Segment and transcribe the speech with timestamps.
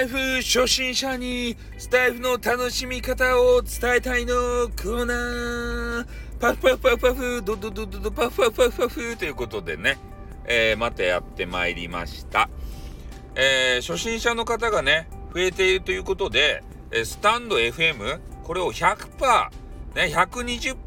[0.00, 6.06] タイフ初心者にスタイフの楽しみ方を伝えたいのコーナー。
[6.40, 7.42] パフパフパフパフ。
[7.42, 8.78] ドドドドドパフパフパフ。
[8.78, 9.98] パフということでね、
[10.46, 12.48] えー、またやってまいりました、
[13.34, 16.62] えー、初心者の方がね増えているということで
[17.04, 19.50] スタンド FM これを100%
[19.96, 20.78] ね120%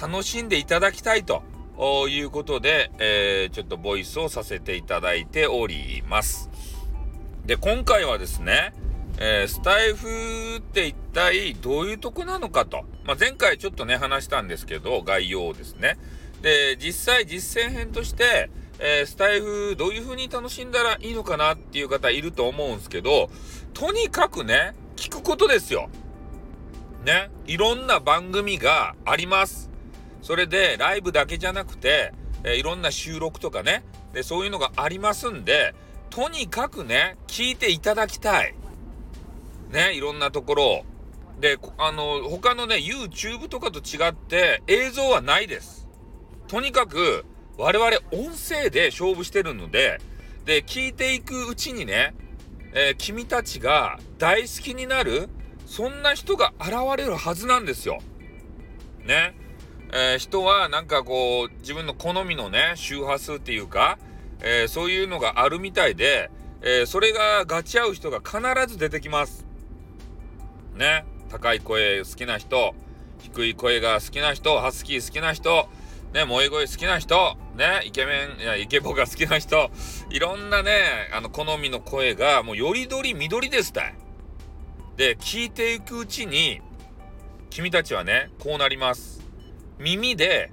[0.00, 1.44] 楽しんでいただきたいと
[2.08, 6.51] いうことで、えー、ちょっとボイスをさせていただいております。
[7.46, 8.72] で、今回はですね、
[9.18, 12.84] えー、スタイフって一体どういうとこなのかと。
[13.04, 15.98] まあ、前回ちょっとね、話したんですけど、概要をですね。
[16.40, 23.28] で、実際実践編として、えー、スタイフどういう風に楽しんだらいいのかなっていう方いると思うんですけど、
[23.74, 25.88] とにかくね、聞くことですよ。
[27.04, 27.30] ね。
[27.46, 29.68] いろんな番組があります。
[30.22, 32.12] それで、ライブだけじゃなくて、
[32.44, 33.82] えー、いろんな収録とかね、
[34.12, 35.74] で、そういうのがありますんで、
[36.12, 38.54] とにかくね、聞いていただきたい。
[39.70, 40.84] ね、いろんなところ
[41.40, 45.88] で、あの、他のね、YouTube とかと違って映像はないです。
[46.48, 47.24] とにかく、
[47.56, 50.02] 我々音声で勝負してるので、
[50.44, 52.14] で、聞いていくうちにね、
[52.74, 55.30] えー、君たちが大好きになる、
[55.64, 58.00] そんな人が現れるはずなんですよ。
[59.06, 59.34] ね。
[59.94, 63.98] えー、人はなんかこう、自分の好みのね、周波数っていうか、
[64.42, 69.46] えー、そういうのがあるみたいで、えー、それがガチ合う人が必ず出てきます。
[70.74, 71.04] ね。
[71.32, 72.74] 高い声好きな人、
[73.20, 75.66] 低い声が好きな人、ハスキー好きな人、
[76.12, 79.70] ね、萌え声好きな人、ね、イケメン、いや、イケボが好きな人、
[80.10, 80.72] いろんなね、
[81.10, 83.94] あの、好みの声が、もうよりどり緑ですたい。
[84.98, 86.60] で、聞いていくうちに、
[87.48, 89.22] 君たちはね、こうなります。
[89.78, 90.52] 耳で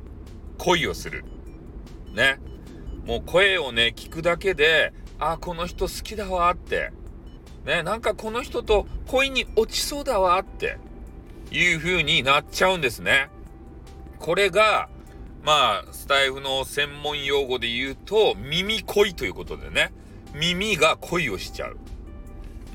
[0.58, 1.26] 恋をする。
[2.14, 2.40] ね。
[3.10, 6.92] もう声をね、聞くだけで、あ、この人好きだわって、
[7.66, 10.78] ね、なんかこの人と恋に落ちそうだわって
[11.50, 13.30] いう風になっちゃうんですね。
[14.19, 14.90] これが、
[15.42, 19.92] まあ、スタイフの専門用語で言うと、耳恋ということでね、
[20.36, 21.78] 耳が恋をしちゃう。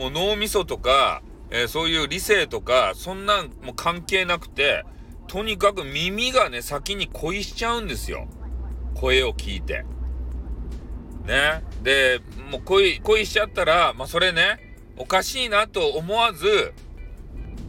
[0.00, 4.84] もう脳みそとか、えー、そういう理性とか、そんなんも関係なくて、
[5.28, 8.26] とにかく耳がね、先に恋しちゃうんですよ。
[8.96, 9.84] 声を聞いて。
[11.24, 11.64] ね。
[11.82, 12.20] で、
[12.50, 16.72] もう恋、恋しちゃったら、まあそれね、おかしいなと思わず、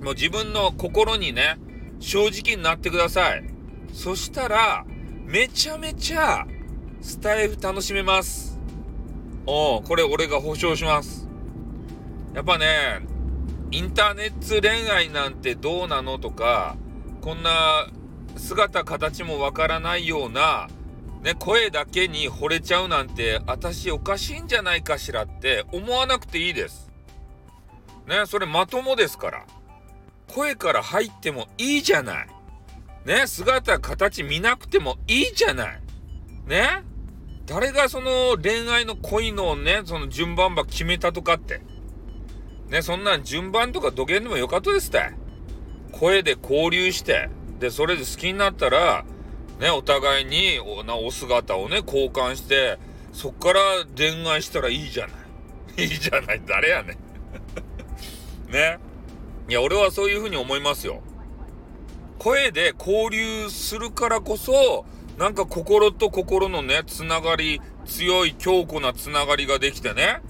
[0.02, 1.58] もう自分の心にね、
[2.00, 3.44] 正直になってください。
[3.94, 4.86] そしたら、
[5.26, 6.46] めちゃめちゃ、
[7.02, 8.60] スタイフ楽しめます。
[9.48, 11.28] おこれ俺が保証します。
[12.34, 13.06] やっぱね、
[13.72, 16.76] インターネット恋愛なんてどうなのとか、
[17.22, 17.88] こんな
[18.38, 20.68] 姿形もわからないような
[21.25, 26.91] ね、声だけに惚れちゃうなんて、私おかしいんじゃないかしらって思わなくていいです。
[28.08, 29.46] ね、それまともですから。
[30.28, 32.28] 声から入ってもいいじゃない。
[33.06, 35.81] ね、姿、形見なくてもいいじゃない。
[36.46, 36.84] ね
[37.47, 41.62] 誰がその恋愛の恋のね、その順番ば決めたとかって。
[42.69, 45.09] ね、そんなん順番とか土下でもよかったですって。
[45.92, 49.06] 声で交流して、で、それで好きになったら、
[49.60, 52.78] ね、お互いにおなお姿をね、交換して、
[53.14, 53.62] そっから
[53.96, 55.14] 恋愛したらいいじゃな
[55.78, 55.84] い。
[55.84, 56.42] いいじゃない。
[56.46, 56.98] 誰やね
[58.48, 58.80] ん ね。
[59.48, 61.02] いや、俺はそういうふうに思いますよ。
[62.20, 64.86] 声で交流するからこそ、
[65.18, 70.22] なんか心と心のね、つながり、強い強固なつながりができてね。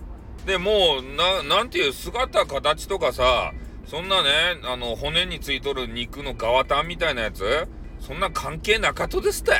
[0.46, 3.54] で、もう、な、なんていう姿、形とかさ、
[3.88, 4.30] そんなね、
[4.64, 7.68] あの、骨についとる肉のガワタンみたいなやつ、
[8.06, 9.54] そんな関係なかとですって。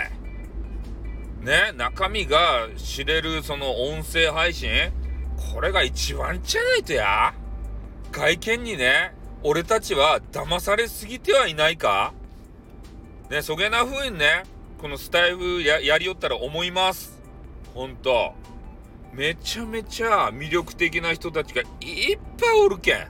[1.42, 4.70] ね、中身が知れるその音声配信？
[5.54, 7.34] これが一番じゃないとや。
[8.12, 12.14] 外見にね、俺たちは騙されすぎてはいないか
[13.32, 14.44] ね、そげな風にね、
[14.80, 17.20] このスタイフややりよったら思います。
[17.74, 18.34] ほんと。
[19.12, 23.08] めちゃめちゃ魅力的な人たちがいっぱいおるけん。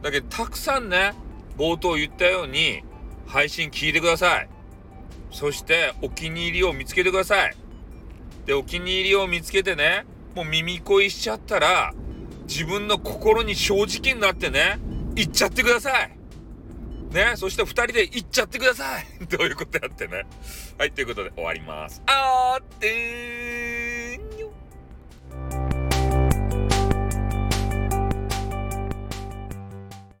[0.00, 1.12] だけど、たくさんね、
[1.58, 2.82] 冒頭言ったように、
[3.26, 4.48] 配信聞いてください。
[5.32, 7.56] そしてお気に入りを見つけてください。
[8.46, 11.94] で、お気に入りを見つけてね、もう耳恋しちゃったら、
[12.46, 14.78] 自分の心に正直になってね、
[15.16, 16.22] 行っちゃってください。
[17.12, 19.04] ね、そして2人で行っちゃってください。
[19.28, 20.24] どういうことやってね。
[20.78, 22.02] はい、ということで終わります。
[22.06, 23.81] あーってー